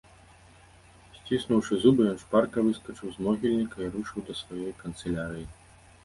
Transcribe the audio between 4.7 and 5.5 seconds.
канцылярыі.